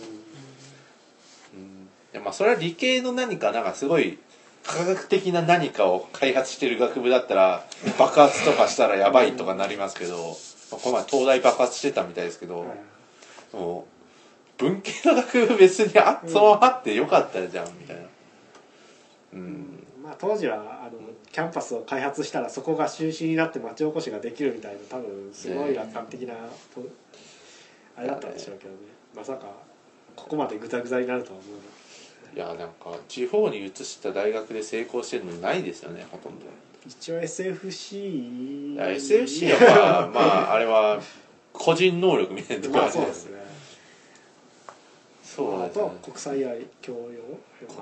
[2.13, 4.19] やまあそれは理系の何かなんかすごい
[4.65, 7.65] 科学的な何かを開発してる学部だったら
[7.99, 10.37] 爆発とかしたらやばいとかなりますけど、
[10.71, 13.55] まあこの前東大爆発してたみたいですけど、はい。
[13.55, 13.87] も
[14.59, 18.01] う文系の学部別にあそのままあってよかったじゃんみたいな。
[19.33, 19.87] うん。
[20.03, 20.99] まあ当時はあの
[21.31, 26.35] キャンパスを開発したらそこが中心になって町おこしができるみたいな多分すごい楽観的な、
[26.73, 26.81] と
[27.97, 28.77] あれだったんでしょうけどね。
[29.15, 29.47] まさか
[30.15, 31.82] ここまでぐたぐたになるとは思うな
[32.35, 36.45] いやなんか地方に移した大学で成功してるのないですよねほとんど。
[36.85, 40.99] 一応 SFC いや SFC はまあまああれは
[41.53, 43.43] 個人能力みたいなところまあそうですね。
[45.23, 45.65] そうね。
[45.65, 46.99] あとは国際愛教養。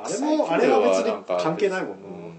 [0.04, 2.34] あれもあれは別に関係ないもんな、うん。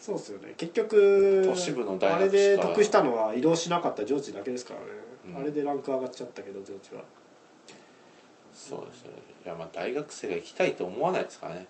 [0.00, 0.54] そうですよね。
[0.56, 2.16] 結局都市部の大学しか。
[2.16, 4.86] あれで得したのは移動しなかった上智だけですからね、
[5.30, 5.42] うん。
[5.42, 7.02] あれでランク上がっちゃったけど上智は
[8.58, 9.10] そうですね。
[9.46, 11.60] いやまあ大学生が行きたいと思わないですからね。
[11.60, 11.66] ね。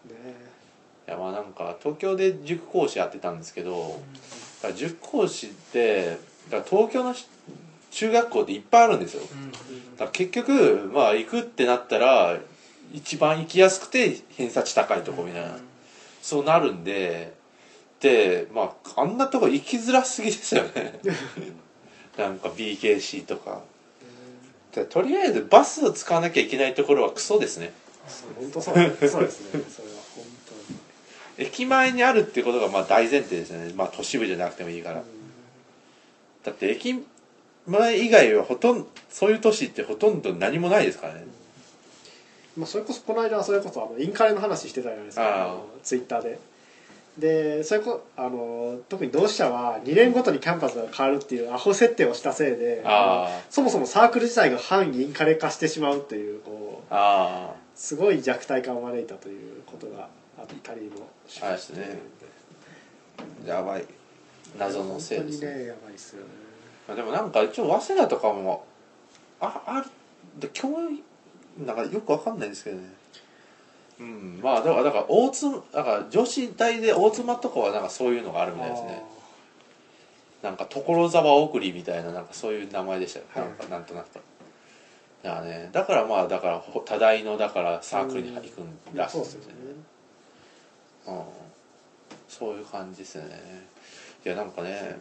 [1.07, 4.01] いやまあなんか東京で塾講師やってたんですけど、
[4.62, 6.18] だから塾講師って
[6.51, 7.29] だ東京のし
[7.90, 9.22] 中学校っていっぱいあるんですよ。
[9.92, 12.38] だから結局まあ行くってなったら
[12.92, 15.57] 一番行きやすくて偏差値高いとこみたいな、
[16.22, 17.35] そうなるんで
[18.01, 21.01] でまああんなとこ行きづらすぎですよね。
[22.16, 23.62] なんか BKC とか
[24.78, 27.72] でとりあえずバスを使わなきゃいけないところはクソですね。
[28.40, 28.74] 本当そう。
[28.74, 29.62] そうですね。
[29.68, 30.24] それは本
[31.38, 33.72] 駅前にあるっていうことがまあ大前提ですよね。
[33.74, 35.02] まあ都市部じゃなくてもいいから。
[36.44, 37.04] だって駅
[37.66, 41.26] 前以外はほとんどそういう都市ってほとんど何もないですからね。
[42.56, 45.56] まあ、それこそこの間はそれこそあのインカレの話してたじゃないですか。
[45.82, 46.38] ツイッターで
[47.18, 52.85] でそれこあの特に同志社は2年ごとにキャンパスが変わるっていうアホ設定をしたせいで
[53.50, 61.74] そもそもサークル自体が反インカレ化してしまうっていうこうあすごい弱体化を招いたということがあったりもしまして。
[61.74, 62.00] あれですね。
[63.46, 63.85] あやばい。
[64.59, 65.54] 謎のせいですね。
[65.54, 66.28] ねやばいですよね。
[66.87, 68.64] まあでもなんか一応早稲田とかも
[69.40, 69.90] あある
[70.38, 71.02] で教員
[71.64, 72.97] なんかよくわかんないですけどね
[74.00, 74.40] うん。
[74.42, 79.02] まあだからだから大津だから女子大で大妻とかはなんかそういうのがあるみたいですね。
[80.42, 84.08] なんか所沢送りみたいななんかそういう名前でしたよ、はいなんかなんとなく
[85.22, 89.54] だからねだからまあだからほ多大のだからサークルに行くんらしいですよね。
[91.08, 91.22] うん。
[92.28, 93.66] そういう感じですね。
[94.24, 94.98] いやなんかね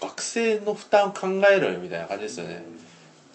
[0.00, 2.62] 学生の負担を考えろよみたいな感じですよね、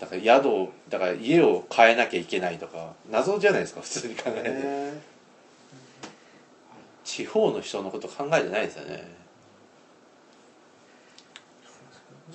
[0.02, 5.12] だから宿をだから家を変えなきゃいけないとか謎じゃないですか普通に考えて、ね
[7.04, 9.04] 地方の人のこと考えてないですよね。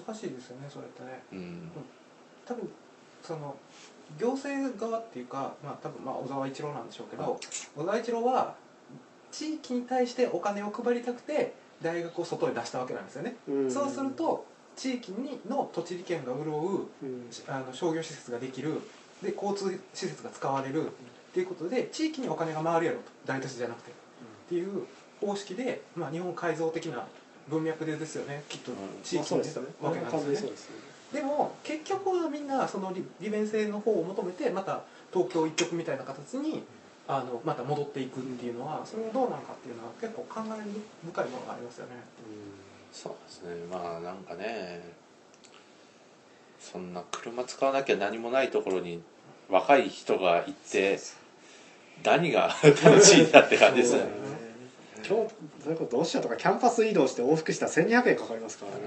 [0.07, 1.23] 難しいですよねそれってね。
[1.33, 1.71] うん。
[2.45, 2.69] 多分
[3.23, 3.57] その
[4.19, 7.41] 行政側っていうかまあ多分まあ小沢一郎なんでしょうけど
[7.77, 8.55] 小沢一郎は
[9.33, 13.71] 地域に対してお金を配りたくて大学を外へ出したわけなんですよね、うん。
[13.71, 14.45] そうすると
[14.77, 17.31] 地域にの土地利権が潤ううん。
[17.49, 18.81] あの商業施設ができる
[19.23, 20.89] で交通施設が使われるっ
[21.33, 23.05] ていうことで地域にお金が回るやろと。
[23.25, 23.95] 大都市じゃなくて、っ
[24.49, 24.87] ていう
[25.21, 27.07] 方式で、まあ、日本改造的な
[27.49, 28.43] 文脈でですよね。
[28.49, 30.57] きっと地域に出たわけなんですよね。
[31.13, 36.65] でも結局はみんなその利利便性の方を求めてまた東京一極みたいな形に
[37.07, 41.93] あのまた戻っていくっていうのはそれはどうなのかっていうのは結構考え深いものがありますよね。
[42.93, 43.67] そうですね。
[43.71, 44.81] まあなんかね
[46.59, 49.03] そんな車使わなきゃ何もないところに
[49.49, 50.99] 若い人が行って
[52.03, 54.11] 何が楽しいんだって感じですよね。
[55.09, 58.79] 今日それこそとかキャンパス移動して往復したら1200円かかりますからね、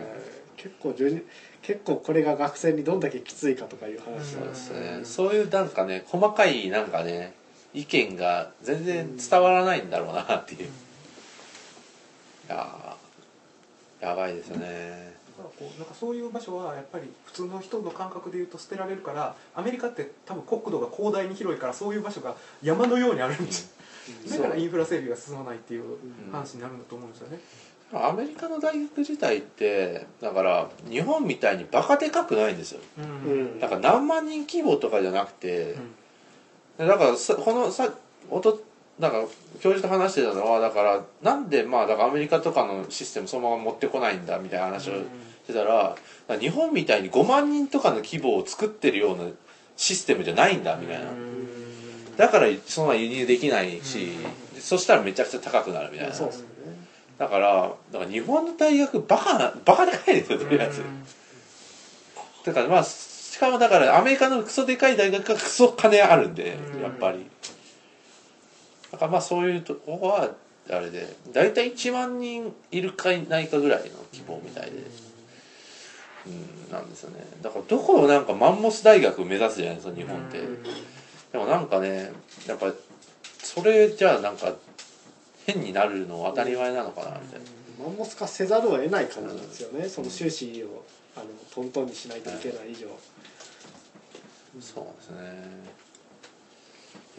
[0.58, 1.24] 結構順
[1.62, 4.34] 結構これが学生にどんだけきついかとかいう話。
[4.34, 5.00] そうはですね。
[5.06, 7.34] そういうなんかね細かいなんかね
[7.74, 10.64] 意見が全然伝わらないんだろうなっていう。
[10.64, 10.66] い
[12.50, 12.99] やー
[14.00, 15.14] やばいですよね。
[15.38, 23.74] だからこうなんかそういう場所はやっぱり普通の人の感覚で言うと捨てられるからアメリカって多分国土が広大に広いからそういう場所が山のようにあるんです
[24.30, 25.84] だからインフラ整備が進まないっていう
[26.32, 27.40] 話になるんだと思うんですよね。
[27.92, 32.82] アメリカの大学自体ってだから日本みたいにバカでかくないんですよ。
[33.00, 33.32] うん。
[33.32, 33.60] うん。
[33.60, 35.76] だから何万人規模とかじゃなくて、
[36.78, 37.92] だからさこのさ
[38.30, 38.62] おと
[39.00, 39.24] なんか
[39.62, 45.04] 教授と話してたのはだからなんでまあだからアメリカとかのシステムそのまま持ってこないんだみたいな話をし
[45.48, 45.96] てたら,、
[46.40, 49.24] 日本みたいに5万人とかの規模を作ってるような
[49.78, 51.06] システムじゃないんだみたいな、
[52.18, 54.10] だからそんな輸入できないし、
[54.60, 56.32] そしたらめちゃくちゃ高くなるみたいな、ね
[57.18, 60.84] だからだから日本の大学バカなバカでかいですよとりあえず、
[62.46, 67.26] だからまあしかもだからアメリカのクソでかい大学がクソ金あるんでやっぱり。
[68.92, 70.32] だからまあそういうとこは
[70.70, 74.72] あれで大体1万人いるかいないかぐらいの規模みたいで
[76.28, 76.30] う
[76.70, 77.26] んなんですよね。
[77.42, 80.40] だからどこをなんかマンモス大学を目指すじゃないですか日本って。
[81.32, 82.12] でもなんかね
[82.48, 82.72] やっぱ
[83.44, 84.54] それじゃあなんか
[85.46, 87.46] 変になるの当たり前なのかなみたいな。
[87.80, 90.84] マンモス化せざるを得ない感じなんですよね、その収支を
[91.16, 92.88] あのトントンにしないといけない以上、
[94.60, 95.80] そうですね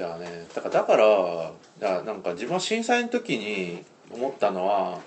[0.00, 0.46] いやね。
[0.54, 4.98] だからだからなんか自分は震災の時に思ったのは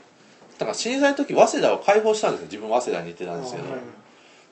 [0.60, 2.45] だから震災の時早稲田を開放したんですよ。
[2.45, 3.79] 自分早稲田に行ってたんですけど、はい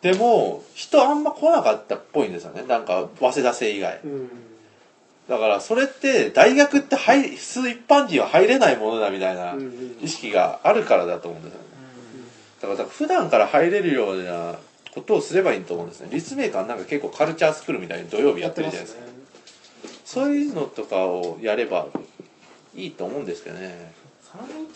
[0.02, 2.64] でも人あんま来なかったっぽいんですよね。
[2.64, 4.00] なんか早稲田生以外。
[4.04, 4.30] うん。
[5.30, 9.56] だからそれって大学って入普通一般人は入れないものだみたいな
[10.02, 11.66] 意識があるからだと思うんですよね。
[12.62, 14.56] だからだから普段から入れるような
[14.92, 16.10] ことをすればいいと思うんですね。
[16.12, 19.06] 立命館なんか結構カルチャースクールみたいに土曜日やってるじゃないですか。
[19.06, 19.11] ね
[20.12, 21.88] そういうのとかをやれば
[22.76, 23.94] いいと思うんですけどね。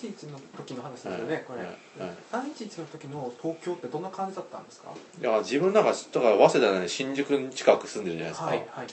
[0.02, 1.60] 311の時の話ですよねこれ。
[1.60, 1.68] はい
[2.00, 2.10] はい。
[2.32, 4.92] 311の時の東京ってどんな感じだったんですか？
[5.20, 8.88] いや自分なんかとか早稲田で新宿に近く住んでるじゃないですか、はいはい。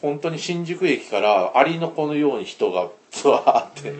[0.00, 3.92] 本当に新宿駅からアリの子のように人がツワーって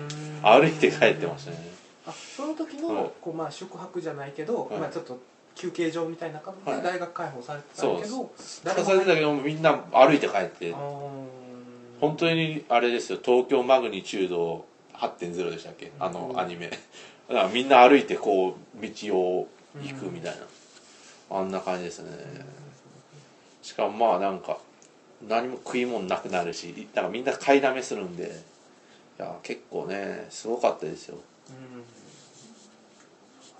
[0.43, 1.59] 歩いて帰ってましたね。
[2.07, 3.11] あその時の、はい。
[3.21, 4.79] こうまあ宿泊じゃないけど、はい。
[4.79, 5.19] まあちょっと
[5.55, 6.81] 休憩所みたいな感じはい。
[6.83, 10.75] で大学開放されてたけど、それだけどみんな歩いて帰って
[12.01, 13.19] 本当にあれですよ。
[13.23, 15.93] 東京マグニチュード8.0でしたっけ？
[15.99, 16.69] あのアニメ。
[16.69, 19.49] だからみんな歩いてこう道を
[19.83, 20.37] 行くみたい
[21.31, 21.39] な。
[21.39, 22.11] あんな感じですね。
[23.63, 24.59] しかもまあなんか
[25.29, 28.25] 何も食い物なくなるしだからみんな買いだめするんで。
[29.19, 31.19] いや結構ねすごかったですよ。
[31.51, 31.79] うん。
[31.81, 31.85] や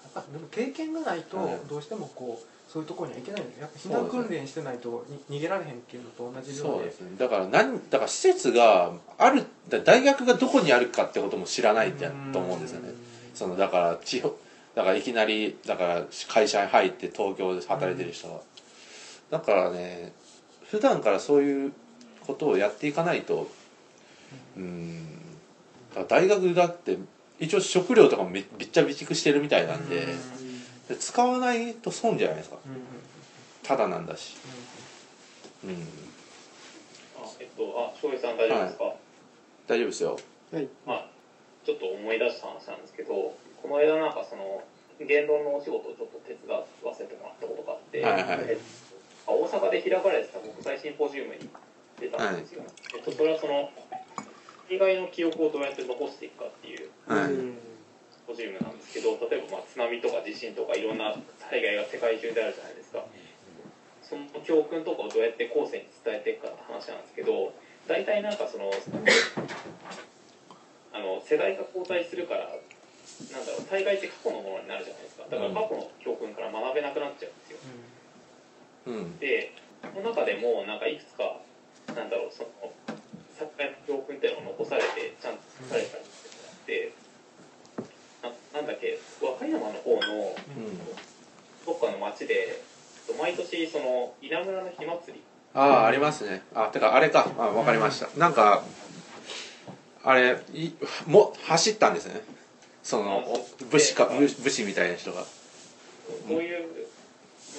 [0.09, 1.59] っぱでも経験がないとはい。
[1.69, 7.17] どうしてもこうそういうところには行けないんですやっぱ避難訓練してないとに逃げられへんっていうのと同じようでそうですね。
[7.19, 12.91] だから何だから施設があるだ大学がどこにあるかってことも知らないんだと思うんですよね。
[13.35, 14.37] そのだから地方
[14.77, 18.41] だからいきなりだから会社に入って東京で働いてる人は、
[19.31, 20.13] だからね
[20.71, 21.73] 普段からそういう
[22.25, 23.51] ことをやっていかないと
[24.57, 25.07] うん。
[26.09, 26.99] 大学だって
[27.41, 30.07] 一応食料とかもめめっちゃ備蓄してるみたいなんで
[30.91, 32.57] で使わないと損じゃないですか。
[33.63, 34.37] ただなんだし。
[35.65, 35.71] うん
[37.17, 38.95] あえっとあ翔平さん大丈夫ですか、
[39.69, 40.19] 大丈夫ですよ。
[40.85, 41.07] まあ
[41.65, 43.15] ちょっと思い出した話なんですけど
[43.63, 44.65] この間なんかその
[44.99, 48.59] 言論のお仕事をちょっと手伝わせてもらったことがあって、はいはい。
[49.27, 51.49] 大阪で開かれてた国際シンポジウムに
[52.01, 52.65] 出たんですよ、
[52.97, 53.71] えっと、それはその
[54.69, 56.91] 被害の記憶をどうやって残していくかっていう。
[57.07, 57.70] はい
[58.31, 61.11] ポジウムなんですけど例えばまあ津波とか地震とかいろんな
[61.51, 63.03] 災害が世界中であるじゃないですか。
[64.07, 67.55] その教訓とかをどうやって後世に伝えていくかって話なんですけど
[67.87, 68.71] 大体なんかその
[70.91, 72.51] あの世代が交代するから
[73.35, 75.27] なんだろう大概って過去のものになるじゃないですか。
[75.27, 77.59] だから過去の教訓から学べなくなっちゃうんですよ。
[78.87, 79.19] うん。
[79.19, 81.43] でその中でもなんかいくつか
[81.95, 82.51] なんだろうその
[83.35, 87.10] 作家の教訓っていうのを残されてちゃんと書かれたりしてな
[88.55, 90.79] なんだっけ和歌山の方のうん。
[91.67, 92.63] どっかの町で
[93.19, 95.23] 毎年その稲村の火祭り。
[95.55, 96.43] ああありますね。
[96.55, 97.31] あてかあれか。
[97.39, 98.09] あわかりました。
[98.19, 98.63] なんか
[100.05, 100.71] あれい
[101.07, 102.23] も走ったんですね。
[102.83, 105.23] そのお武士か武武士みたいな人が。
[105.23, 105.27] こ
[106.31, 106.67] ういう、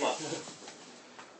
[0.01, 0.11] まあ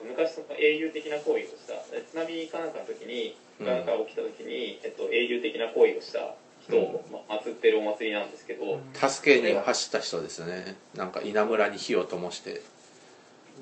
[0.08, 1.74] 昔その英雄的な行為をした。
[2.10, 3.86] 津波かなんかの時になん。
[3.86, 6.20] か起きた時に、えっと、英雄的な行為をした。
[6.20, 6.36] 人
[6.78, 10.76] を、まあ、祀ってるお祭りなんですけど、助けに走った人ですね。
[10.96, 12.62] なんか稲むらに火を灯して。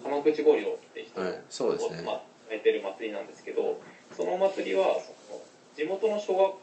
[0.03, 2.03] 浜口五両って人を、はいそうですね。
[2.03, 2.21] まあ、
[2.53, 3.79] やってる祭りなんですけど
[4.15, 5.41] そのお祭りはその
[5.75, 6.59] 地元の小学校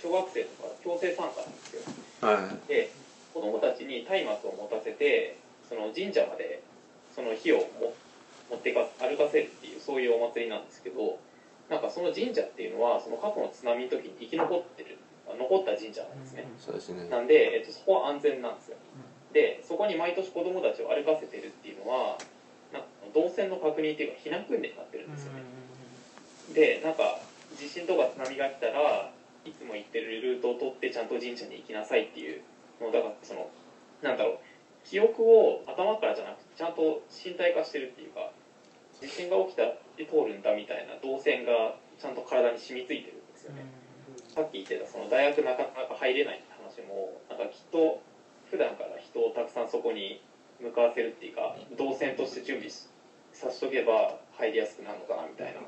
[0.00, 1.82] 小学生とか強制参加なんですよ。
[2.20, 2.68] はい。
[2.68, 2.90] で
[3.34, 5.36] 子供たちに松明を持たせて
[5.68, 6.62] その神社まで
[7.14, 7.92] その火をも
[8.50, 11.18] 持ってか歩かせるっていうそういうお祭りなんですけど
[11.68, 14.96] なんかその神社っていうのはその過去の津波の時に生き残ってる
[15.34, 16.46] 残った神社なんですね。
[16.58, 17.08] そうですね。
[17.08, 18.76] なんで、えっと、そこは安全なんですよ。
[19.32, 22.16] でそこに毎年子供たちを歩かせてるっていうのは
[22.72, 25.42] なんか動線の確認っていうか避難訓練になってるんですよね。
[26.54, 27.20] でなんか
[27.58, 29.10] 地震とか津波が来たら
[29.44, 32.40] いつも行ってるルートを取ってちゃんと神社に行きなさいっていう
[32.80, 33.50] のをだからその
[34.02, 34.38] なんだろう
[34.84, 38.30] 記憶を頭からじゃなくてちゃんと身体化してるっていうか
[39.00, 43.64] 地震が起きたら通るんだみたいな動線がちゃんと体に染みついてるんですよね、
[44.36, 48.02] さっき言ってたその大学なかなか入れないって話もなんかきっと
[48.50, 50.20] 普段から人をたくさんそこに
[50.60, 52.86] 向かわせるっていうか動線として準備し
[53.32, 55.60] さしとけば入りやすくなるのかなみたいな。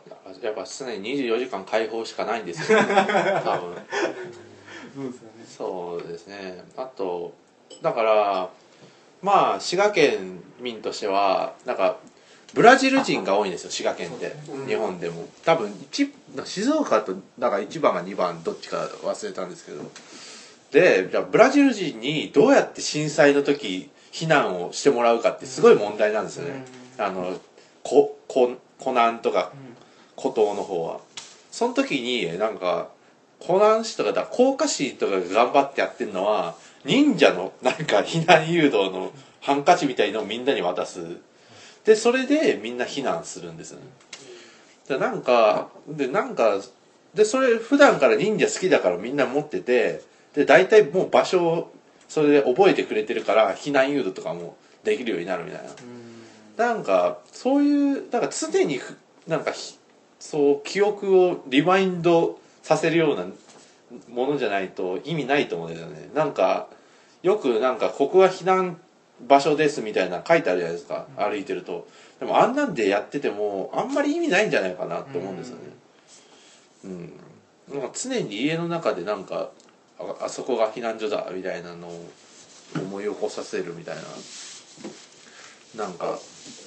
[0.42, 2.78] やっぱ常に24時間解放しかないんですよ。
[3.44, 3.76] 多分。
[4.94, 5.44] そうですよね。
[5.46, 6.64] そうですね。
[6.76, 7.32] あと
[7.82, 8.50] だから
[9.22, 11.98] まあ滋賀県民としてはなんか
[12.54, 14.34] ブラジル人が多いんですよ滋賀県って
[14.66, 15.28] 日本でも。
[15.44, 16.10] 多分一
[16.44, 19.82] 静岡とだから1番が2番どっちか忘れたんですけど。
[20.72, 26.64] でじゃあブラジル人にどうやって震災の時避難をしてもらうかってすごい問題なんですよね、
[26.98, 27.38] あの
[27.82, 29.52] ここ湖南とか
[30.16, 31.00] 孤島の方は。
[31.50, 32.90] その時になんか
[33.40, 41.18] 湖南市とかだ甲賀市とかが頑張ってやってるのは忍者のなんか避難誘導のハンカチみたいのをみんなに渡す
[41.88, 43.86] でそれでみんな避難するんですよね。
[44.88, 46.60] でなんかでなんか
[47.14, 50.02] でそれ普段から忍者好きだからみんな持ってて
[50.34, 51.72] で大体もう場所を
[52.06, 55.70] それで覚えてくれてるから避難誘導とかもできるようになるみたいな。
[56.58, 58.78] なんかそういうなんか常に
[59.26, 59.54] なんか
[60.20, 63.24] そう記憶をリマインドさせるような
[64.10, 66.10] ものじゃないと意味ないと思うんですよね。
[66.14, 66.68] なんか
[67.22, 68.78] よくなんかここが避難
[69.26, 71.86] 場所ですみたいな書いてあるじゃないですか、歩いてると。
[72.20, 75.62] でもあんなんでやっててもあんまり意味ないんじゃないかなって思うんですよね。
[76.84, 79.50] うん、なんか常に家の中でなんか
[79.98, 82.06] ああそこが避難所だみたいなのを
[82.76, 84.02] 思い起こさせるみたいな。
[85.76, 86.18] なんか。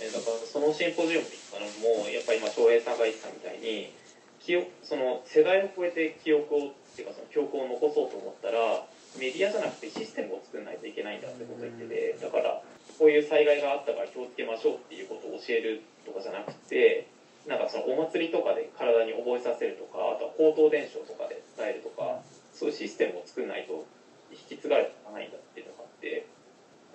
[0.01, 1.25] えだからそのシンポジウム
[1.55, 1.65] あの
[1.99, 3.91] もうやっぱり今翔平さんが言ってたみたいに
[4.39, 8.85] 記憶その世代を超えて記憶をっていうかその記憶を残そうと思ったら
[9.19, 12.61] メディアじゃなくてシステムを作らないといけないんだってことを言っててだから
[12.97, 17.07] こういう災害があったから気をつけましょうっていうことを教えるとかじゃなくて
[17.47, 22.21] なんかそのお祭りとかで体に覚えさせるとかあとは口頭伝承とかで伝えるとか
[22.53, 23.85] そういうシステムを作らないと
[24.31, 26.25] 引き継がれていかないんだっていうのがあって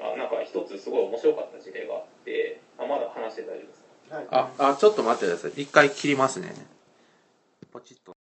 [0.01, 3.83] あなんか一つすごい面白かった事例があってあまだ話して大丈夫です
[4.31, 4.51] か？
[4.59, 5.63] ああちょっと待ってください。
[5.63, 6.55] 一回切りますね